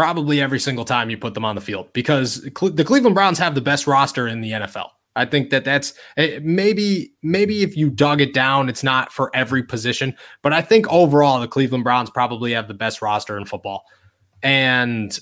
[0.00, 3.54] probably every single time you put them on the field because the Cleveland Browns have
[3.54, 4.88] the best roster in the NFL.
[5.16, 9.30] I think that that's eh, maybe maybe if you dug it down, it's not for
[9.34, 13.44] every position, but I think overall the Cleveland Browns probably have the best roster in
[13.44, 13.84] football.
[14.42, 15.18] And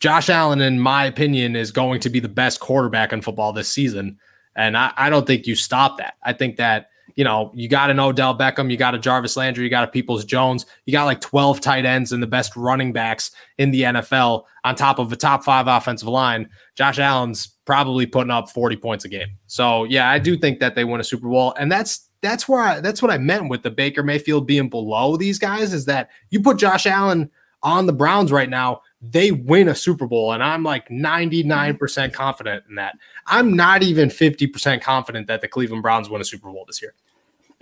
[0.00, 3.68] Josh Allen, in my opinion, is going to be the best quarterback in football this
[3.68, 4.18] season.
[4.56, 6.14] And I, I don't think you stop that.
[6.22, 9.64] I think that you know, you got an Odell Beckham, you got a Jarvis Landry,
[9.64, 12.92] you got a Peoples Jones, you got like 12 tight ends and the best running
[12.92, 16.48] backs in the NFL on top of a top five offensive line.
[16.74, 19.38] Josh Allen's probably putting up 40 points a game.
[19.46, 21.54] So yeah, I do think that they win a Super Bowl.
[21.58, 25.16] And that's that's where I that's what I meant with the Baker Mayfield being below
[25.16, 27.30] these guys is that you put Josh Allen
[27.64, 30.32] on the Browns right now, they win a Super Bowl.
[30.32, 32.94] And I'm like 99% confident in that.
[33.26, 36.94] I'm not even 50% confident that the Cleveland Browns win a Super Bowl this year.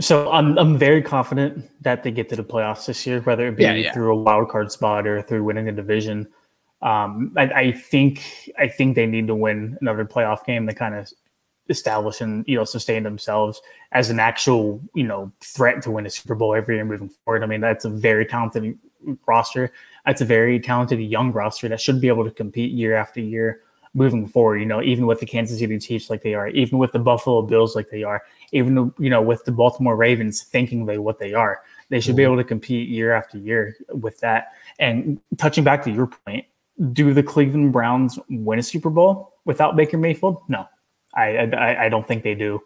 [0.02, 3.56] So I'm I'm very confident that they get to the playoffs this year, whether it
[3.56, 3.92] be yeah, yeah.
[3.92, 6.28] through a wild card spot or through winning a division.
[6.82, 10.96] Um, I, I, think I think they need to win another playoff game to kind
[10.96, 11.08] of
[11.68, 13.62] establish and you know sustain themselves
[13.92, 17.44] as an actual you know threat to win a Super Bowl every year moving forward.
[17.44, 18.76] I mean that's a very talented
[19.26, 19.72] roster.
[20.04, 23.60] That's a very talented young roster that should be able to compete year after year
[23.94, 24.58] moving forward.
[24.58, 27.42] You know, even with the Kansas City Chiefs like they are, even with the Buffalo
[27.42, 31.34] Bills like they are, even you know with the Baltimore Ravens thinking they what they
[31.34, 32.32] are, they should be mm-hmm.
[32.32, 34.52] able to compete year after year with that.
[34.78, 36.46] And touching back to your point,
[36.92, 40.42] do the Cleveland Browns win a Super Bowl without Baker Mayfield?
[40.48, 40.68] No,
[41.14, 42.62] I I, I don't think they do.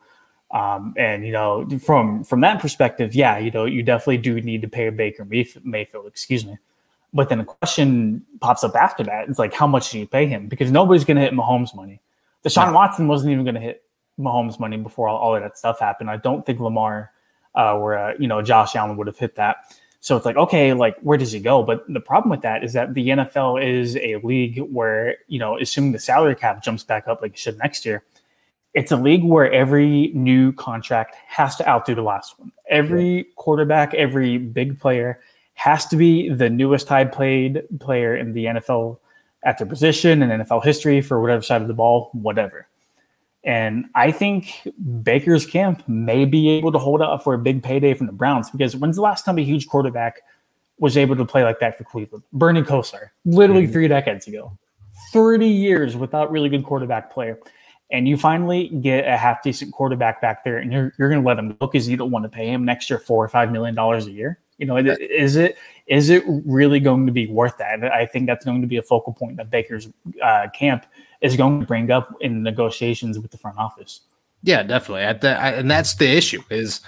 [0.52, 4.62] Um, and you know, from from that perspective, yeah, you know, you definitely do need
[4.62, 6.06] to pay Baker Mayfield.
[6.06, 6.56] Excuse me.
[7.12, 9.28] But then a question pops up after that.
[9.28, 10.48] It's like, how much do you pay him?
[10.48, 12.00] Because nobody's going to hit Mahomes money.
[12.44, 13.82] Deshaun Watson wasn't even going to hit
[14.18, 16.10] Mahomes money before all, all, of that stuff happened.
[16.10, 17.10] I don't think Lamar
[17.56, 19.56] uh, or uh, you know Josh Allen would have hit that.
[20.00, 21.62] So it's like, okay, like where does he go?
[21.62, 25.58] But the problem with that is that the NFL is a league where you know,
[25.58, 28.04] assuming the salary cap jumps back up like it should next year,
[28.74, 32.52] it's a league where every new contract has to outdo the last one.
[32.68, 35.20] Every quarterback, every big player
[35.56, 38.98] has to be the newest high played player in the NFL
[39.42, 42.68] at their position and NFL history for whatever side of the ball, whatever.
[43.42, 44.68] And I think
[45.02, 48.50] Baker's camp may be able to hold out for a big payday from the Browns
[48.50, 50.20] because when's the last time a huge quarterback
[50.78, 52.24] was able to play like that for Cleveland?
[52.32, 53.72] Bernie Kosar, literally mm-hmm.
[53.72, 54.56] three decades ago.
[55.12, 57.38] 30 years without really good quarterback player.
[57.90, 61.26] And you finally get a half decent quarterback back there, and you're, you're going to
[61.26, 63.52] let him go because you don't want to pay him an extra four or five
[63.52, 64.40] million dollars a year.
[64.58, 67.84] You know, is it is it really going to be worth that?
[67.84, 69.88] I think that's going to be a focal point that Baker's
[70.22, 70.86] uh, camp
[71.20, 74.00] is going to bring up in negotiations with the front office.
[74.42, 75.18] Yeah, definitely.
[75.20, 76.80] The, and that's the issue is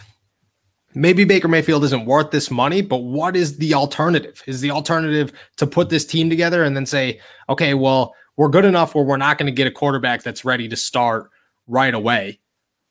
[0.95, 4.43] maybe Baker Mayfield isn't worth this money, but what is the alternative?
[4.47, 8.65] Is the alternative to put this team together and then say, okay, well, we're good
[8.65, 11.31] enough where we're not going to get a quarterback that's ready to start
[11.67, 12.41] right away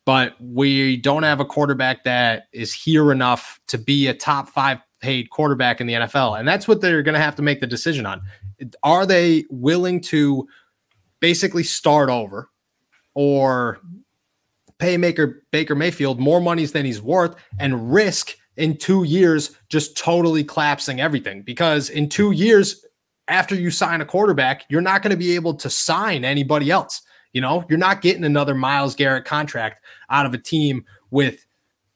[0.08, 4.80] but we don't have a quarterback that is here enough to be a top five
[5.02, 6.40] paid quarterback in the NFL.
[6.40, 8.22] And that's what they're going to have to make the decision on.
[8.84, 10.48] Are they willing to
[11.20, 12.50] basically start over
[13.16, 13.82] or
[14.78, 19.98] pay Maker Baker Mayfield more monies than he's worth and risk in two years just
[19.98, 21.42] totally collapsing everything?
[21.42, 22.86] Because in two years,
[23.28, 27.02] after you sign a quarterback, you're not going to be able to sign anybody else.
[27.38, 31.46] You know, you're not getting another Myles Garrett contract out of a team with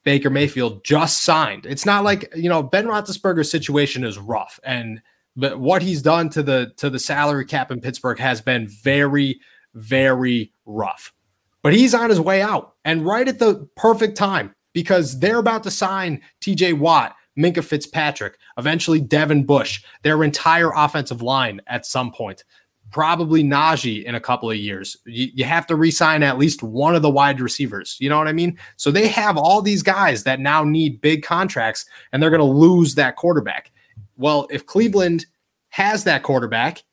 [0.04, 1.66] Baker Mayfield just signed.
[1.66, 5.02] It's not like, you know, Ben Roethlisberger's situation is rough and
[5.36, 9.40] but what he's done to the to the salary cap in Pittsburgh has been very
[9.74, 11.12] very rough.
[11.64, 15.64] But he's on his way out and right at the perfect time because they're about
[15.64, 22.12] to sign TJ Watt, Minkah Fitzpatrick, eventually Devin Bush, their entire offensive line at some
[22.12, 22.44] point.
[22.92, 24.98] Probably Najee in a couple of years.
[25.06, 27.98] You, you have to re-sign at least one of the wide receivers.
[28.00, 28.58] You know what I mean?
[28.76, 32.46] So they have all these guys that now need big contracts, and they're going to
[32.46, 33.72] lose that quarterback.
[34.18, 35.26] Well, if Cleveland
[35.70, 36.84] has that quarterback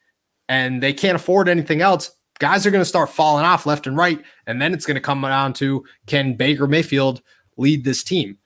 [0.49, 3.97] and they can't afford anything else, guys are going to start falling off left and
[3.97, 4.23] right.
[4.47, 7.23] And then it's going to come down to can Baker Mayfield
[7.57, 8.39] lead this team?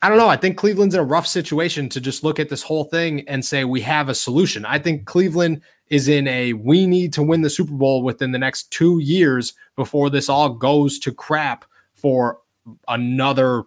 [0.00, 0.28] I don't know.
[0.28, 3.44] I think Cleveland's in a rough situation to just look at this whole thing and
[3.44, 4.64] say we have a solution.
[4.64, 5.60] I think Cleveland
[5.90, 9.54] is in a we need to win the Super Bowl within the next two years
[9.76, 12.38] before this all goes to crap for
[12.86, 13.64] another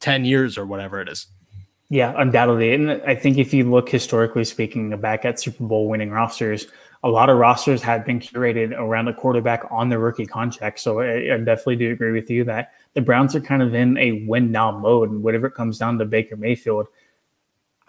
[0.00, 1.26] 10 years or whatever it is.
[1.90, 2.74] Yeah, undoubtedly.
[2.74, 6.66] And I think if you look historically speaking back at Super Bowl winning rosters,
[7.02, 10.80] a lot of rosters have been curated around a quarterback on the rookie contract.
[10.80, 13.96] So I, I, definitely do agree with you that the Browns are kind of in
[13.98, 15.10] a win now mode.
[15.10, 16.88] And whatever it comes down to Baker Mayfield,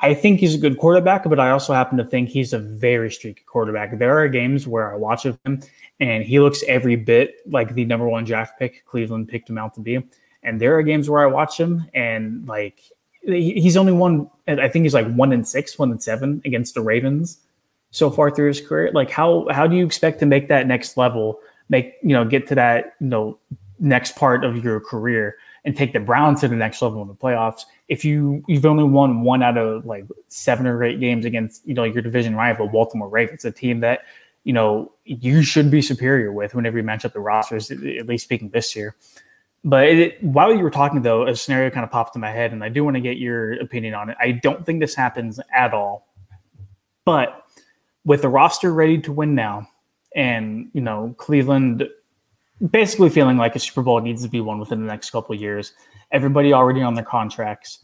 [0.02, 3.12] I think he's a good quarterback, but I also happen to think he's a very
[3.12, 3.98] streaky quarterback.
[3.98, 5.38] There are games where I watch him
[6.00, 9.74] and he looks every bit like the number one draft pick Cleveland picked him out
[9.76, 10.02] to be.
[10.44, 12.80] And there are games where I watch him and like
[13.24, 14.30] he's only won.
[14.48, 17.40] I think he's like one in six, one in seven against the Ravens
[17.92, 18.92] so far through his career.
[18.94, 21.40] Like how how do you expect to make that next level?
[21.68, 23.38] Make you know get to that you know
[23.80, 25.36] next part of your career
[25.66, 28.84] and take the Browns to the next level in the playoffs if you you've only
[28.84, 32.68] won one out of like seven or eight games against you know your division rival
[32.68, 34.02] Baltimore Ravens, a team that
[34.44, 38.24] you know you should be superior with whenever you match up the rosters, at least
[38.24, 38.96] speaking this year.
[39.66, 42.54] But it, while you were talking, though, a scenario kind of popped in my head,
[42.54, 44.16] and I do want to get your opinion on it.
[44.18, 46.08] I don't think this happens at all,
[47.04, 47.44] but
[48.06, 49.68] with the roster ready to win now,
[50.16, 51.90] and you know Cleveland
[52.72, 55.74] basically feeling like a Super Bowl needs to be won within the next couple years,
[56.12, 57.80] everybody already on their contracts.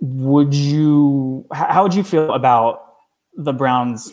[0.00, 1.46] Would you?
[1.52, 2.84] How would you feel about
[3.36, 4.12] the Browns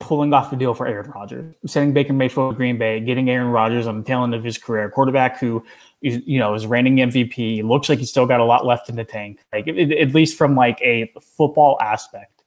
[0.00, 3.48] pulling off the deal for Aaron Rodgers, sending Baker Mayfield to Green Bay, getting Aaron
[3.48, 5.62] Rodgers on the tail end of his career, quarterback who
[6.00, 9.04] you know is reigning MVP, looks like he's still got a lot left in the
[9.04, 9.44] tank.
[9.52, 12.44] Like at least from like a football aspect,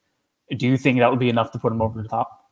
[0.55, 2.49] do you think that would be enough to put him over the top?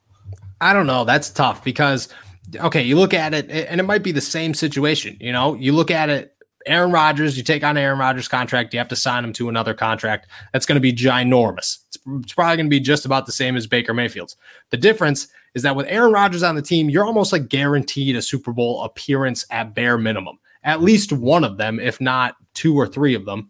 [0.61, 1.05] I don't know.
[1.05, 2.09] That's tough because
[2.55, 5.17] okay, you look at it, and it might be the same situation.
[5.19, 6.35] You know, you look at it
[6.65, 9.73] Aaron Rodgers, you take on Aaron Rodgers' contract, you have to sign him to another
[9.73, 10.27] contract.
[10.53, 11.79] That's going to be ginormous.
[11.87, 14.35] It's, it's probably going to be just about the same as Baker Mayfield's.
[14.69, 18.21] The difference is that with Aaron Rodgers on the team, you're almost like guaranteed a
[18.21, 22.87] Super Bowl appearance at bare minimum, at least one of them, if not two or
[22.87, 23.49] three of them.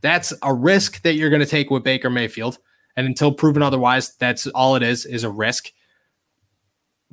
[0.00, 2.58] That's a risk that you're going to take with Baker Mayfield.
[2.96, 5.72] And until proven otherwise, that's all it is, is a risk.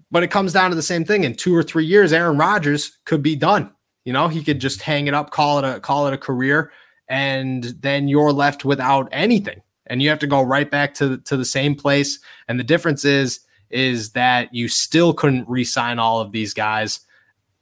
[0.09, 1.23] But it comes down to the same thing.
[1.23, 3.71] In two or three years, Aaron Rodgers could be done
[4.07, 6.71] you know, he could just hang it up, call it a call it a career,
[7.09, 9.61] and then you're left without anything.
[9.87, 12.17] And you have to go right back to to the same place.
[12.47, 17.01] And the difference is is that you still couldn't re-sign all of these guys,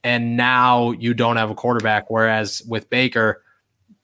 [0.04, 2.10] and now you don't have a quarterback.
[2.10, 3.42] Whereas with Baker,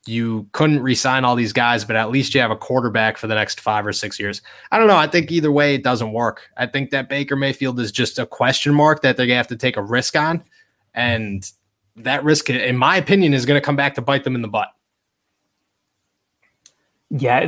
[0.06, 3.34] you couldn't re-sign all these guys, but at least you have a quarterback for the
[3.34, 4.42] next five or six years.
[4.70, 4.96] I don't know.
[4.96, 6.50] I think either way it doesn't work.
[6.56, 9.56] I think that Baker Mayfield is just a question mark that they're gonna have to
[9.56, 10.42] take a risk on.
[10.94, 11.50] And
[11.96, 14.48] that risk, in my opinion, is going to come back to bite them in the
[14.48, 14.68] butt.
[17.10, 17.38] Yeah,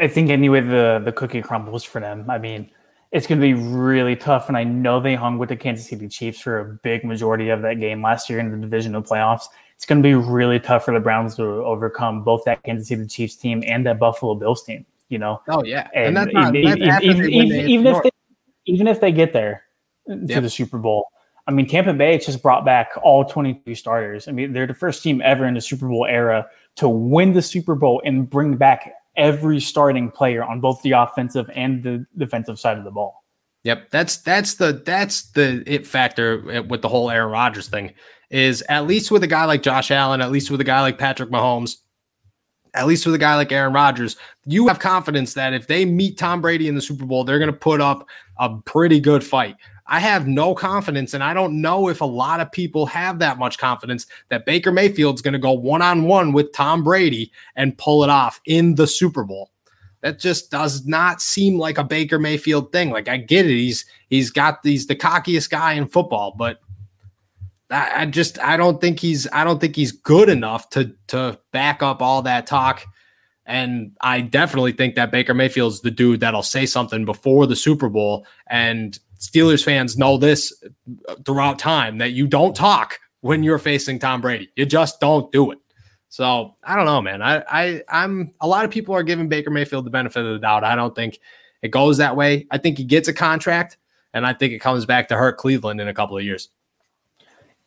[0.00, 2.30] I think anyway the the cookie crumbles for them.
[2.30, 2.70] I mean,
[3.10, 6.06] it's going to be really tough, and I know they hung with the Kansas City
[6.06, 9.46] Chiefs for a big majority of that game last year in the divisional playoffs.
[9.80, 13.06] It's going to be really tough for the Browns to overcome both that Kansas City
[13.06, 14.84] Chiefs team and that Buffalo Bills team.
[15.08, 15.40] You know?
[15.48, 18.10] Oh yeah, and, and that's not, even, even, even, even if they,
[18.66, 19.62] even if they get there
[20.06, 20.42] to yep.
[20.42, 21.06] the Super Bowl,
[21.46, 24.28] I mean, Tampa Bay just brought back all 22 starters.
[24.28, 27.40] I mean, they're the first team ever in the Super Bowl era to win the
[27.40, 32.60] Super Bowl and bring back every starting player on both the offensive and the defensive
[32.60, 33.24] side of the ball.
[33.64, 37.94] Yep, that's that's the that's the it factor eh, with the whole Aaron Rodgers thing
[38.30, 40.98] is at least with a guy like Josh Allen, at least with a guy like
[40.98, 41.76] Patrick Mahomes,
[42.74, 44.16] at least with a guy like Aaron Rodgers,
[44.46, 47.52] you have confidence that if they meet Tom Brady in the Super Bowl, they're going
[47.52, 48.06] to put up
[48.38, 49.56] a pretty good fight.
[49.86, 53.38] I have no confidence, and I don't know if a lot of people have that
[53.38, 57.76] much confidence that Baker Mayfield's going to go one on one with Tom Brady and
[57.76, 59.50] pull it off in the Super Bowl.
[60.02, 62.90] That just does not seem like a Baker Mayfield thing.
[62.90, 66.60] Like I get it, he's he's got these the cockiest guy in football, but
[67.70, 71.82] I, just I don't think he's I don't think he's good enough to to back
[71.82, 72.84] up all that talk.
[73.46, 77.88] And I definitely think that Baker Mayfield's the dude that'll say something before the Super
[77.88, 78.26] Bowl.
[78.48, 80.52] And Steelers fans know this
[81.24, 84.50] throughout time that you don't talk when you're facing Tom Brady.
[84.56, 85.58] You just don't do it.
[86.08, 87.22] So I don't know, man.
[87.22, 90.38] I, I I'm a lot of people are giving Baker Mayfield the benefit of the
[90.38, 90.64] doubt.
[90.64, 91.20] I don't think
[91.62, 92.46] it goes that way.
[92.50, 93.76] I think he gets a contract,
[94.12, 96.48] and I think it comes back to hurt Cleveland in a couple of years.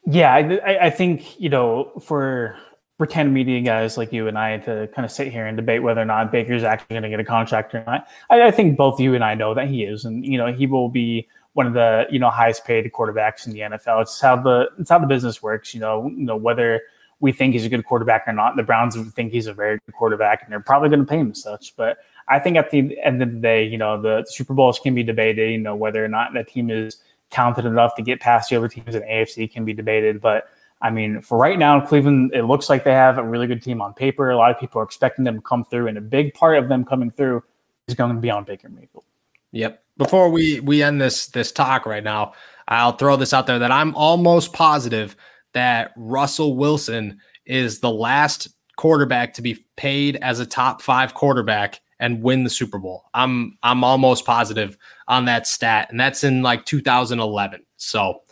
[0.06, 2.58] Yeah, I, I think you know for
[2.98, 6.02] pretend media guys like you and I to kind of sit here and debate whether
[6.02, 8.08] or not Baker's actually going to get a contract or not.
[8.30, 10.68] I, I, think both you and I know that he is, and you know he
[10.68, 14.02] will be one of the you know highest paid quarterbacks in the NFL.
[14.02, 15.74] It's how the it's how the business works.
[15.74, 16.82] You know, you know whether
[17.20, 18.56] we think he's a good quarterback or not.
[18.58, 21.32] The Browns think he's a very good quarterback, and they're probably going to pay him
[21.32, 21.76] as such.
[21.78, 21.98] But
[22.28, 25.04] I think at the end of the day, you know, the Super Bowls can be
[25.04, 25.52] debated.
[25.52, 26.98] You know, whether or not that team is
[27.34, 30.22] talented enough to get past the other teams in AFC can be debated.
[30.22, 30.48] But
[30.82, 33.82] I mean, for right now, Cleveland, it looks like they have a really good team
[33.82, 34.30] on paper.
[34.30, 36.70] A lot of people are expecting them to come through, and a big part of
[36.70, 37.44] them coming through
[37.88, 39.04] is going to be on Baker Mayfield.
[39.52, 39.84] Yep.
[39.98, 42.34] Before we we end this this talk right now,
[42.68, 45.16] I'll throw this out there that I'm almost positive
[45.54, 51.80] that Russell Wilson is the last quarterback to be paid as a top five quarterback
[52.04, 53.06] and win the Super Bowl.
[53.14, 54.78] I'm I'm almost positive
[55.08, 57.66] on that stat, and that's in like 2011.
[57.78, 58.24] So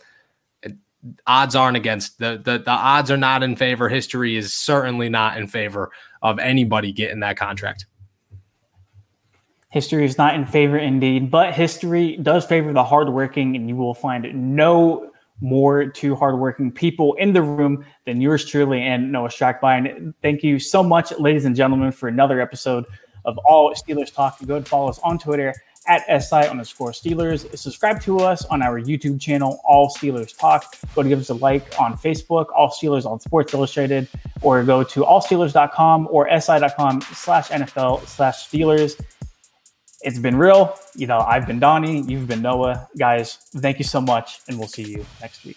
[1.26, 3.88] odds aren't against the, the the odds are not in favor.
[3.88, 7.86] History is certainly not in favor of anybody getting that contract.
[9.70, 13.94] History is not in favor indeed, but history does favor the hardworking, and you will
[13.94, 15.10] find no
[15.40, 20.12] more two hardworking people in the room than yours truly and Noah Strackbein.
[20.20, 22.84] Thank you so much, ladies and gentlemen, for another episode
[23.24, 24.38] of All Steelers Talk.
[24.46, 25.54] Go and follow us on Twitter
[25.88, 27.56] at SI underscore Steelers.
[27.58, 30.76] Subscribe to us on our YouTube channel, All Steelers Talk.
[30.94, 34.08] Go to give us a like on Facebook, All Steelers on Sports Illustrated,
[34.42, 39.00] or go to allsteelers.com or si.com slash NFL slash Steelers
[40.02, 40.76] it's been real.
[40.96, 42.88] You know, I've been Donnie, you've been Noah.
[42.98, 45.56] Guys, thank you so much, and we'll see you next week.